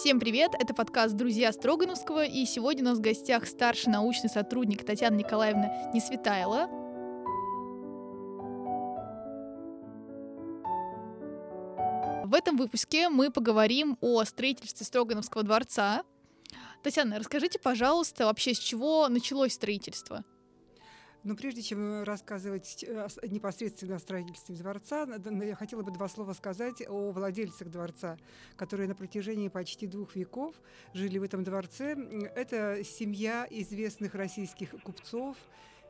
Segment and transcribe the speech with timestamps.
[0.00, 0.52] Всем привет!
[0.56, 5.90] Это подкаст «Друзья Строгановского», и сегодня у нас в гостях старший научный сотрудник Татьяна Николаевна
[5.92, 6.68] Несветайла.
[12.24, 16.04] В этом выпуске мы поговорим о строительстве Строгановского дворца.
[16.84, 20.24] Татьяна, расскажите, пожалуйста, вообще с чего началось строительство?
[21.24, 22.84] Но прежде чем рассказывать
[23.28, 25.06] непосредственно о строительстве дворца,
[25.42, 28.16] я хотела бы два слова сказать о владельцах дворца,
[28.56, 30.54] которые на протяжении почти двух веков
[30.94, 31.96] жили в этом дворце.
[32.34, 35.36] Это семья известных российских купцов,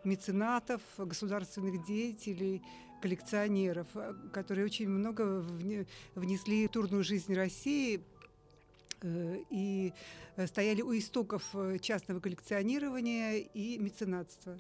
[0.03, 2.62] меценатов, государственных деятелей,
[3.03, 3.87] коллекционеров,
[4.33, 5.45] которые очень много
[6.15, 8.01] внесли в турную жизнь России
[9.03, 9.92] э, и
[10.47, 14.59] стояли у истоков частного коллекционирования и меценатства.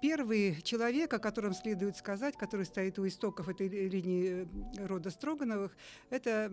[0.00, 4.46] Первый человек, о котором следует сказать, который стоит у истоков этой линии
[4.78, 5.76] э, рода Строгановых,
[6.10, 6.48] это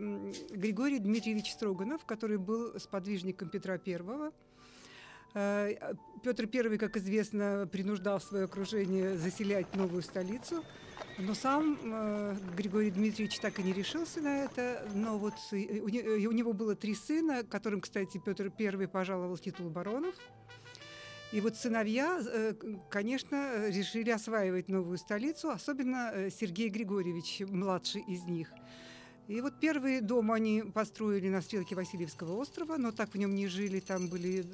[0.50, 4.31] Григорий Дмитриевич Строганов, который был сподвижником Петра I.
[5.36, 10.64] Э, Петр I, как известно, принуждал свое окружение заселять новую столицу,
[11.19, 14.88] но сам э, Григорий Дмитриевич так и не решился на это.
[14.95, 20.16] Но вот у него было три сына, которым, кстати, Петр I пожаловал титул баронов.
[21.36, 22.53] И вот сыновья, э,
[22.89, 28.53] конечно, решили осваивать новую столицу, особенно э, Сергей Григорьевич, младший из них.
[29.28, 33.47] И вот первый дом они построили на стрелке Васильевского острова, но так в нем не
[33.47, 34.45] жили, там были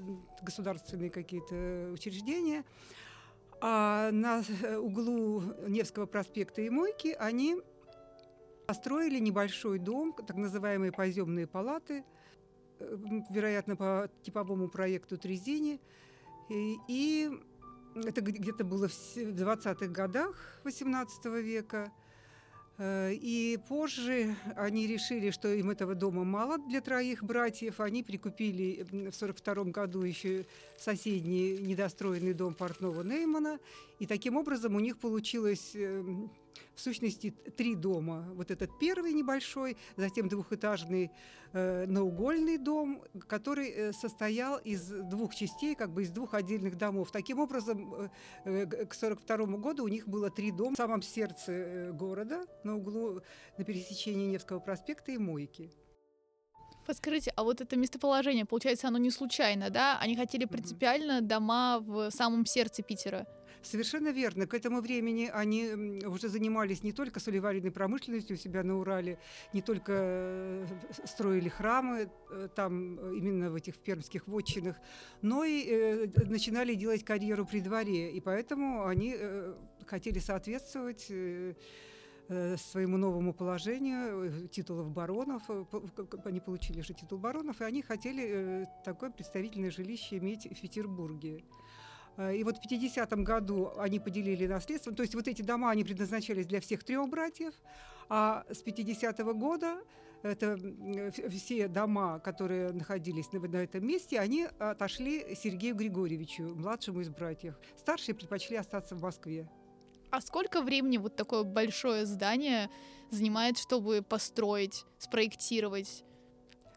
[0.41, 2.65] государственные какие-то учреждения.
[3.61, 7.57] А на э, углу Невского проспекта и Мойки они
[8.65, 12.03] построили небольшой дом, так называемые поземные палаты,
[12.79, 15.79] вероятно, по типовому проекту Трезини–
[16.87, 17.31] и
[17.95, 21.91] это где-то было в 20-х годах 18 века.
[22.77, 27.79] Э, и позже они решили, что им этого дома мало для троих братьев.
[27.79, 30.45] Они прикупили в 1942 году еще
[30.77, 33.59] соседний недостроенный дом портного Неймана.
[33.99, 36.31] И таким образом у них получилось эм,
[36.75, 38.25] в сущности три дома.
[38.33, 41.11] Вот этот первый небольшой, затем двухэтажный
[41.53, 47.11] э, наугольный дом, который э, состоял из двух частей, как бы из двух отдельных домов.
[47.11, 48.09] Таким образом, э,
[48.45, 52.77] э, к 1942 году у них было три дома в самом сердце э, города, на
[52.77, 53.21] углу,
[53.57, 55.71] на пересечении Невского проспекта и Мойки.
[56.85, 59.99] Подскажите, а вот это местоположение, получается, оно не случайно, да?
[59.99, 63.27] Они хотели принципиально дома в самом сердце Питера.
[63.63, 64.47] Совершенно верно.
[64.47, 69.19] К этому времени они уже занимались не только соливарийной промышленностью у себя на Урале,
[69.53, 70.65] не только э,
[71.05, 74.77] строили храмы э, там, э, именно в этих пермских вотчинах,
[75.21, 78.11] но и начинали делать карьеру при дворе.
[78.11, 79.15] И поэтому они
[79.85, 81.11] хотели соответствовать
[82.57, 85.43] своему новому положению титулов баронов.
[86.23, 91.43] Они получили же титул баронов, и они хотели такое представительное жилище иметь в Петербурге.
[92.17, 94.93] Э, и вот в 50-м году они поделили наследство.
[94.93, 97.53] То есть вот эти дома, они предназначались для всех трех братьев.
[98.09, 99.81] А с 50-го года
[100.23, 100.57] это
[101.29, 107.55] все дома, которые находились на, на этом месте, они отошли Сергею Григорьевичу, младшему из братьев.
[107.77, 109.49] Старшие предпочли остаться в Москве.
[110.11, 112.69] А сколько времени вот такое большое здание
[113.09, 116.03] занимает, чтобы построить, спроектировать?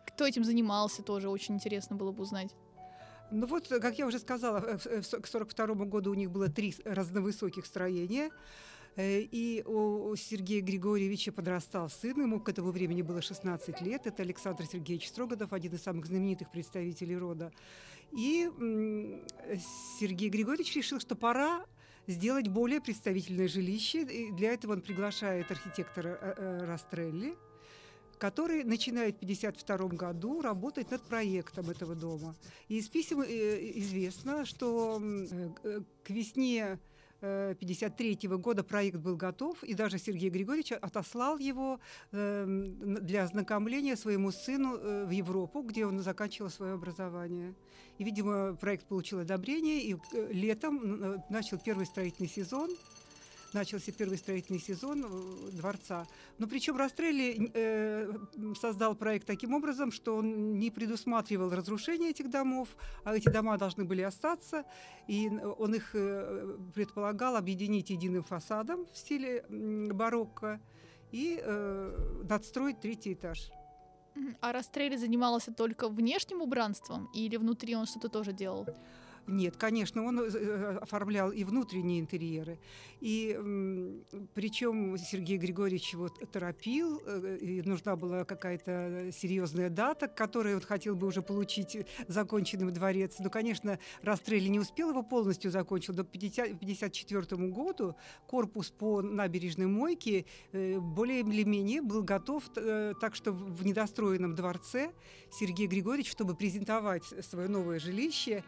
[0.06, 2.54] Кто этим занимался, тоже очень интересно было бы узнать.
[3.30, 8.30] Ну вот, как я уже сказала, к 1942 году у них было три разновысоких строения.
[8.96, 14.06] Э, и у Сергея Григорьевича подрастал сын, ему к этому времени было 16 лет.
[14.06, 17.52] Это Александр Сергеевич Строганов, один из самых знаменитых представителей рода.
[18.12, 18.48] И
[19.98, 21.64] Сергей Григорьевич решил, что пора
[22.06, 24.02] сделать более представительное жилище.
[24.02, 27.36] И для этого он приглашает архитектора э, э, Растрелли,
[28.18, 32.34] который начинает в 1952 году работать над проектом этого дома.
[32.68, 33.26] И из писем э,
[33.78, 36.78] известно, что э, к весне
[37.20, 41.80] 1953 э, года проект был готов, и даже Сергей Григорьевич отослал его
[42.12, 47.54] для ознакомления своему сыну в Европу, где он заканчивал свое образование.
[47.98, 49.96] И, видимо, проект получил одобрение, и
[50.30, 52.70] летом начал первый строительный сезон–
[53.54, 56.06] начался первый строительный сезон э, дворца.
[56.38, 58.12] Но причем Растрелли э,
[58.60, 62.68] создал проект таким образом, что он не предусматривал разрушение этих домов,
[63.04, 64.64] а эти дома должны были остаться,
[65.06, 70.60] и он их э, предполагал объединить единым фасадом в стиле барокко
[71.12, 73.50] и э, надстроить третий этаж.
[74.40, 78.66] А Растрелли занимался только внешним убранством или внутри он что-то тоже делал?
[79.26, 82.58] Нет, конечно, он э, оформлял и внутренние интерьеры.
[83.00, 83.38] И
[84.34, 90.60] причем Сергей Григорьевич вот торопил, э, и нужна была какая-то серьезная дата, к которой он
[90.60, 93.16] хотел бы уже получить законченным дворец.
[93.18, 95.94] Но, конечно, Растрелли не успел его полностью закончить.
[95.94, 97.96] До 1954 году
[98.26, 104.92] корпус по набережной Мойке э, более или менее был готов, так что в недостроенном дворце
[105.30, 108.44] Сергей Григорьевич, чтобы презентовать свое новое жилище,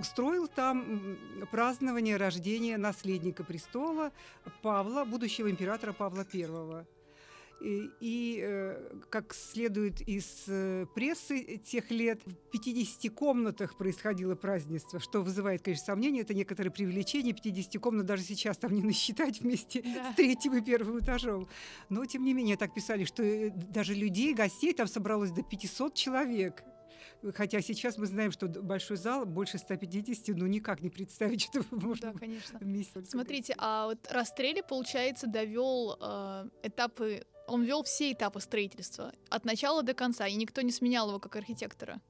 [0.00, 1.18] устроил там
[1.50, 4.12] празднование рождения наследника престола
[4.62, 6.84] Павла, будущего императора Павла I.
[7.60, 15.00] И, и э, как следует из э, прессы тех лет, в 50 комнатах происходило празднество,
[15.00, 19.82] что вызывает, конечно, сомнения, это некоторое преувеличение, 50 комнат даже сейчас там не насчитать вместе
[19.82, 20.12] да.
[20.12, 21.48] с третьим и первым этажом.
[21.88, 25.94] Но, тем не менее, так писали, что э, даже людей, гостей там собралось до 500
[25.94, 26.64] человек.
[27.32, 32.12] Хотя сейчас мы знаем, что большой зал больше 150, ну никак не представить, что можно
[32.12, 32.58] да, конечно.
[32.58, 33.02] вместе.
[33.04, 39.82] Смотрите, а вот Растрелли, получается, довел э, этапы, он вел все этапы строительства от начала
[39.82, 42.00] до конца, и никто не сменял его как архитектора.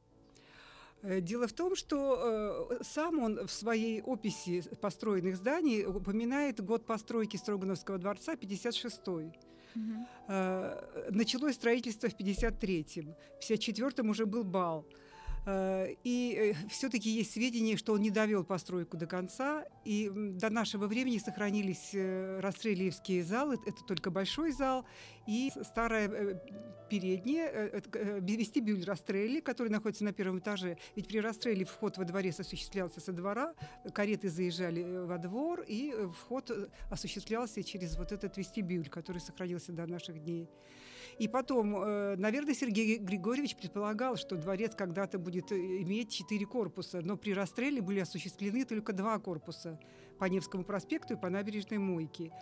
[1.04, 6.86] Э, дело в том, что э, сам он в своей описи построенных зданий упоминает год
[6.86, 9.26] постройки Строгановского дворца 56-й.
[9.76, 10.06] Угу.
[10.28, 14.86] Э, началось строительство в 53-м, в 54-м уже был бал.
[15.46, 20.50] Э, и э, все-таки есть сведения, что он не довел постройку до конца, и до
[20.50, 24.86] нашего времени сохранились э, расстрелиевские залы, это только большой зал,
[25.26, 26.40] и старая
[26.88, 27.70] передняя,
[28.20, 30.76] вестибюль Растрелли, который находится на первом этаже.
[30.96, 33.54] Ведь при расстреле вход во дворец осуществлялся со двора,
[33.92, 36.50] кареты заезжали во двор, и вход
[36.90, 40.48] осуществлялся через вот этот вестибюль, который сохранился до наших дней.
[41.18, 47.00] И потом, э, наверное, Сергей Григорьевич предполагал, что дворец когда-то будет э, иметь четыре корпуса,
[47.02, 49.78] но при расстреле были осуществлены только два корпуса
[50.18, 52.32] по Невскому проспекту и по набережной Мойке.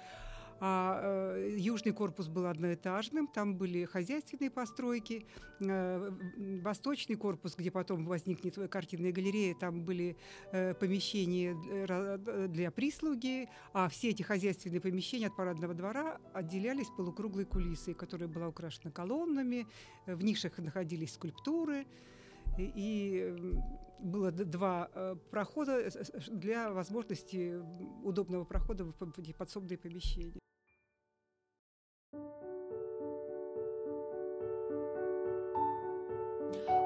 [0.64, 5.26] А э, южный корпус был одноэтажным, там были хозяйственные постройки.
[5.58, 6.08] Э,
[6.62, 10.16] восточный корпус, где потом возникнет картинная галерея, там были
[10.52, 11.56] э, помещения
[12.46, 18.46] для, прислуги, а все эти хозяйственные помещения от парадного двора отделялись полукруглой кулисой, которая была
[18.46, 19.66] украшена колоннами,
[20.06, 21.86] в нишах находились скульптуры
[22.56, 23.36] и
[23.98, 24.88] было два
[25.32, 25.90] прохода
[26.28, 27.60] для возможности
[28.04, 28.92] удобного прохода в
[29.36, 30.38] подсобные помещения.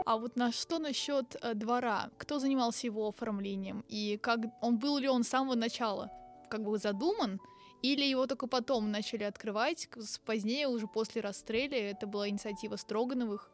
[0.07, 2.11] А вот на что насчет э, двора?
[2.17, 3.85] Кто занимался его оформлением?
[3.89, 6.13] И как он был ли он с самого начала
[6.49, 7.41] как бы задуман?
[7.83, 9.89] Или его только потом начали открывать,
[10.25, 13.51] позднее, уже после расстрела, это была инициатива Строгановых?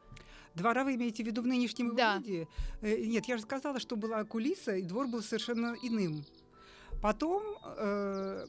[0.54, 2.18] Двора вы имеете в виду в нынешнем да.
[2.18, 2.46] виде?
[2.82, 6.22] Э, нет, я же сказала, что была кулиса, и двор был совершенно иным.
[7.00, 7.42] Потом,
[7.78, 8.46] э,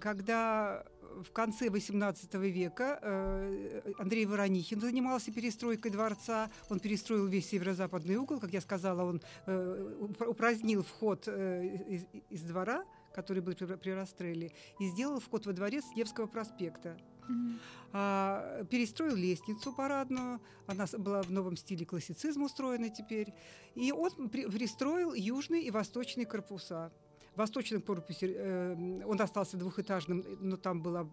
[0.00, 0.84] когда
[1.24, 6.50] в конце XVIII века э, Андрей Воронихин занимался перестройкой дворца.
[6.68, 8.40] Он перестроил весь северо-западный угол.
[8.40, 13.90] Как я сказала, он э, упразднил вход э, из, из двора, который был при, при
[13.90, 16.96] расстреле, и сделал вход во дворец Невского проспекта.
[17.28, 17.58] Mm-hmm.
[17.92, 23.32] А, перестроил лестницу парадную, она была в новом стиле классицизма устроена теперь,
[23.74, 26.90] и он при, пристроил южный и восточный корпуса.
[27.34, 31.08] В восточном корпусе э, он остался двухэтажным, но там была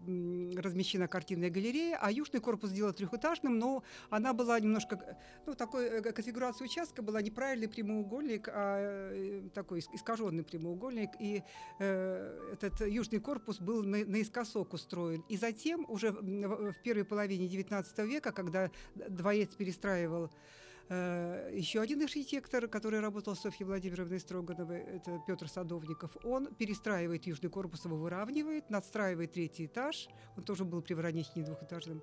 [0.56, 6.12] размещена картинная галерея, а южный корпус сделал трехэтажным, но она была немножко, ну, такой э,
[6.12, 11.42] конфигурация участка была неправильный прямоугольник, а э, такой искаженный прямоугольник, и
[11.78, 15.24] э, этот южный корпус был на, наискосок устроен.
[15.30, 22.66] И затем, уже в, первой половине XIX века, когда дворец перестраивал Э, Еще один архитектор,
[22.66, 28.70] который работал с Софьей Владимировной Строгановой, это Петр Садовников, он перестраивает южный корпус, его выравнивает,
[28.70, 32.02] надстраивает третий этаж, он тоже был при Воронихине двухэтажным,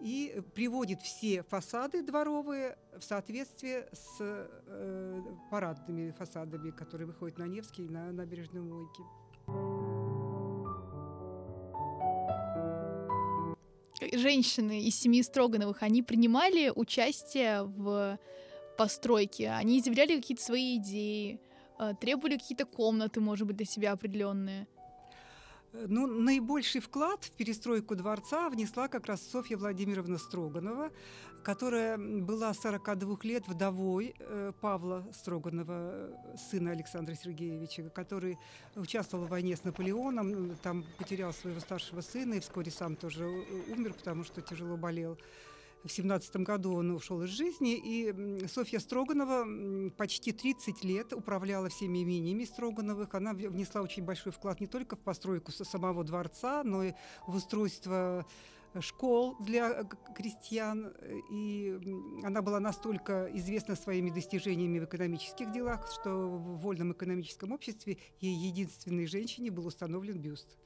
[0.00, 7.86] и приводит все фасады дворовые в соответствии с э, парадными фасадами, которые выходят на Невский
[7.86, 9.02] и на набережную Мойки.
[14.18, 18.18] Женщины из семьи Строгановых, они принимали участие в
[18.76, 21.40] постройке, они изъявляли какие-то свои идеи,
[21.78, 24.66] э, требовали какие-то комнаты, может быть, для себя определенные.
[25.78, 30.90] Э, ну, наибольший вклад в перестройку дворца внесла как раз Софья Владимировна Строганова,
[31.44, 36.10] которая была 42 лет вдовой э, Павла Строганова,
[36.50, 38.38] сына Александра Сергеевича, который
[38.74, 43.26] участвовал в войне с Наполеоном, там потерял своего старшего сына и вскоре сам тоже
[43.68, 45.18] умер, потому что тяжело болел.
[45.88, 52.02] В семнадцатом году он ушел из жизни, и Софья Строганова почти 30 лет управляла всеми
[52.02, 53.14] имениями Строгановых.
[53.14, 56.92] Она внесла очень большой вклад не только в постройку самого дворца, но и
[57.26, 58.26] в устройство
[58.80, 60.92] школ для крестьян,
[61.30, 61.78] и
[62.22, 68.34] она была настолько известна своими достижениями в экономических делах, что в вольном экономическом обществе ей
[68.34, 70.58] единственной женщине был установлен бюст.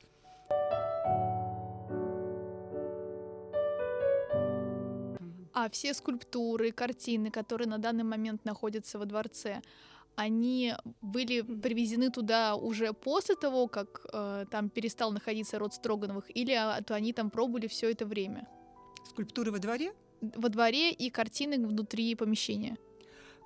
[5.52, 9.62] А все скульптуры, картины, которые на данный момент находятся во дворце,
[10.16, 16.52] они были привезены туда уже после того, как э, там перестал находиться род Строгановых, или
[16.52, 18.46] а, то они там пробыли все это время?
[19.08, 19.94] Скульптуры во дворе?
[20.20, 22.76] Во дворе и картины внутри помещения.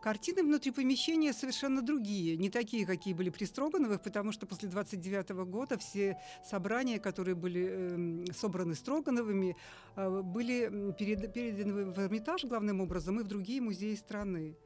[0.02, 5.30] Картины внутри помещения совершенно другие, не такие, какие были при Строгановых, потому что после 29
[5.48, 9.56] года все собрания, которые были э, собраны Строгановыми,
[9.96, 14.56] э, были перед, переданы в Эрмитаж главным образом и в другие музеи страны.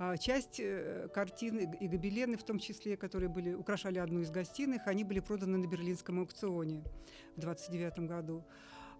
[0.00, 4.86] А часть э, картин и гобелены, в том числе, которые были, украшали одну из гостиных,
[4.86, 6.84] они были проданы на Берлинском аукционе
[7.36, 8.44] в 29 году.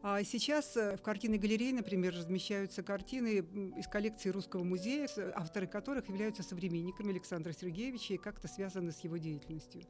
[0.02, 3.38] А сейчас э, в картинной галерее, например, размещаются картины
[3.76, 9.16] из коллекции Русского музея, авторы которых являются современниками Александра Сергеевича и как-то связаны с его
[9.16, 9.82] деятельностью.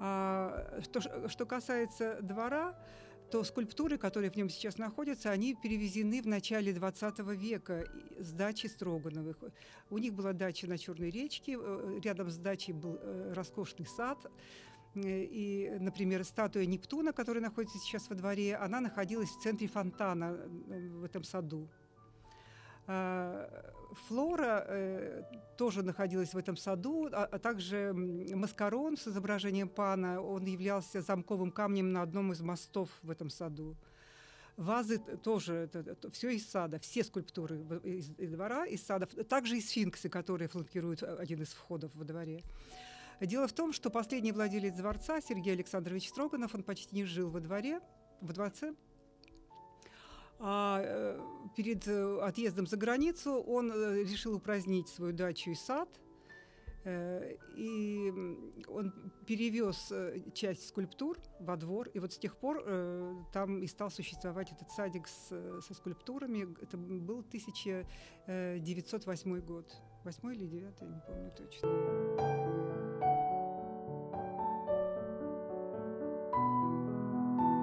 [0.00, 2.74] А, что, что касается двора,
[3.30, 7.86] то скульптуры, которые в нем сейчас находятся, они перевезены в начале 20 века
[8.18, 9.36] с дачи Строгановых.
[9.90, 14.18] У них была дача на Черной речке, э, рядом с дачей был э, роскошный сад,
[14.94, 21.04] и, например, статуя Нептуна, которая находится сейчас во дворе, она находилась в центре фонтана в
[21.04, 21.68] этом саду.
[22.92, 23.72] А,
[24.08, 25.22] флора э,
[25.56, 31.52] тоже находилась в этом саду, а, а также маскарон с изображением пана, он являлся замковым
[31.52, 33.76] камнем на одном из мостов в этом саду.
[34.56, 39.56] Вазы тоже, это, это, все из сада, все скульптуры из, из двора, из сада, также
[39.56, 42.42] и сфинксы, которые фланкируют один из входов во дворе.
[43.20, 47.40] Дело в том, что последний владелец дворца, Сергей Александрович Строганов, он почти не жил во
[47.40, 47.80] дворе,
[48.20, 48.74] во дворце,
[50.42, 51.20] а э,
[51.54, 55.90] перед э, отъездом за границу он э, решил упразднить свою дачу и сад.
[57.56, 58.10] И
[58.66, 58.94] он
[59.26, 59.92] перевез
[60.32, 62.64] часть скульптур во двор, и вот с тех пор
[63.34, 66.48] там и стал существовать этот садик с, со скульптурами.
[66.62, 69.70] Это был 1908 год.
[70.04, 72.59] Восьмой или девятый, не помню точно.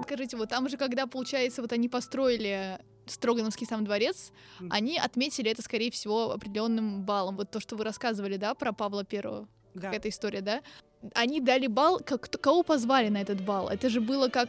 [0.08, 4.68] Скажите, вот там же, когда, получается, вот они построили Строгановский сам дворец, mm.
[4.70, 7.36] они отметили это, скорее всего, определенным баллом.
[7.36, 9.48] Вот то, что вы рассказывали, да, про Павла Первого.
[9.74, 9.82] Да.
[9.82, 10.62] Какая-то история, да?
[11.14, 13.68] Они дали бал, как, кого позвали на этот бал?
[13.68, 14.48] Это же было как,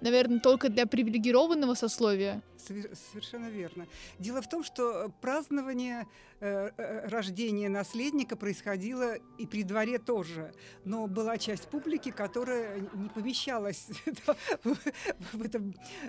[0.00, 2.42] наверное, только для привилегированного сословия.
[2.60, 3.86] Совершенно верно.
[4.18, 6.06] Дело в том, что празднование
[6.42, 10.54] Э, э, рождение наследника происходило и при дворе тоже.
[10.86, 13.88] Но была часть публики, которая не помещалась
[14.64, 15.62] в это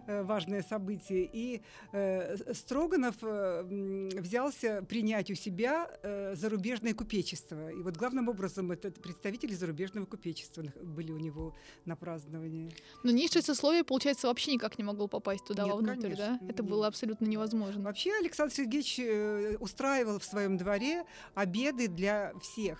[0.07, 1.29] э, важное событие.
[1.31, 1.61] И
[2.53, 5.89] Строганов взялся принять у себя
[6.33, 7.69] зарубежное купечество.
[7.71, 11.55] И вот главным образом это представители зарубежного купечества были у него
[11.85, 12.73] на праздновании.
[13.03, 16.39] Но низшее сословие, получается, вообще никак не могло попасть туда Нет, вовнутрь, конечно.
[16.39, 16.40] да?
[16.47, 17.83] Это было абсолютно невозможно.
[17.83, 21.05] Вообще Александр Сергеевич устраивал в своем дворе
[21.35, 22.79] обеды для всех.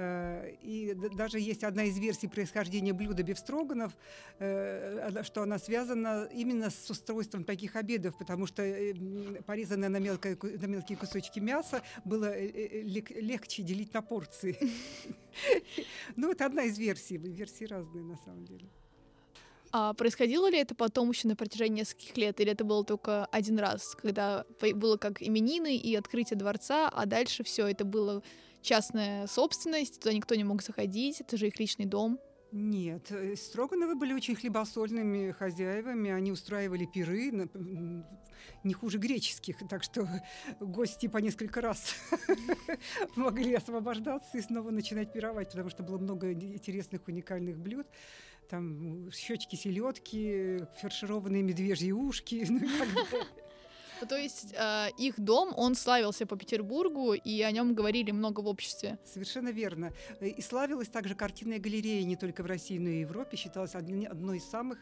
[0.00, 3.92] Э, и даже есть одна из версий происхождения блюда бифстроганов,
[4.38, 8.94] э, что она связана именно с устройством таких обедов, потому что э,
[9.46, 14.56] порезанное на, мелкое, на мелкие кусочки мяса было легче делить на порции.
[16.16, 17.16] Ну, это одна из версий.
[17.16, 18.68] Версии разные на самом деле.
[19.72, 23.58] А происходило ли это потом еще на протяжении нескольких лет, или это было только один
[23.58, 28.22] раз, когда было как именины и открытие дворца, а дальше все это было
[28.62, 32.18] частная собственность, туда никто не мог заходить, это же их личный дом?
[32.52, 37.48] Нет, э, Строгановы были очень хлебосольными хозяевами, они устраивали пиры,
[38.64, 40.08] не хуже греческих, так что
[40.58, 41.94] гости по несколько раз
[43.16, 47.86] могли освобождаться и снова начинать пировать, потому что было много интересных уникальных блюд.
[48.48, 52.66] Там щечки селедки, фаршированные медвежьи ушки, ну
[54.06, 58.46] то есть э, их дом, он славился по Петербургу, и о нем говорили много в
[58.46, 58.98] обществе.
[59.04, 59.92] Совершенно верно.
[60.20, 63.36] И славилась также картинная галерея не только в России, но и в Европе.
[63.36, 64.78] Считалась одной из самых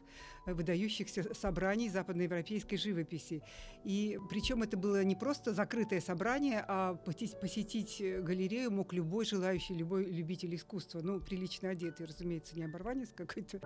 [0.46, 3.42] э, выдающихся собраний западноевропейской живописи.
[3.84, 10.04] И причем это было не просто закрытое собрание, а посетить галерею мог любой желающий, любой
[10.04, 11.00] любитель искусства.
[11.02, 13.58] Ну, прилично одетый, разумеется, не оборванец какой-то.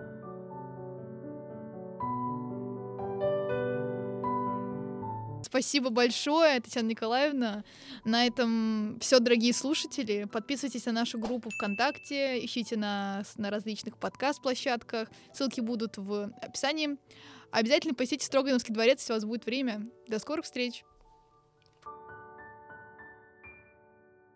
[5.43, 7.63] Спасибо большое, Татьяна Николаевна.
[8.05, 10.25] На этом все, дорогие слушатели.
[10.31, 15.09] Подписывайтесь на нашу группу ВКонтакте, ищите нас на различных подкаст-площадках.
[15.33, 16.97] Ссылки будут в описании.
[17.51, 19.87] Обязательно посетите Строгановский дворец, если у вас будет время.
[20.07, 20.83] До скорых встреч!